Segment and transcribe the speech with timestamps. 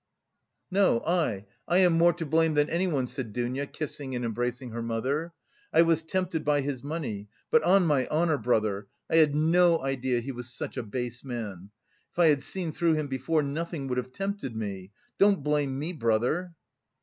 [0.71, 4.81] "No, I, I am more to blame than anyone!" said Dounia, kissing and embracing her
[4.81, 5.31] mother.
[5.71, 10.19] "I was tempted by his money, but on my honour, brother, I had no idea
[10.21, 11.69] he was such a base man.
[12.13, 14.91] If I had seen through him before, nothing would have tempted me!
[15.19, 16.55] Don't blame me, brother!"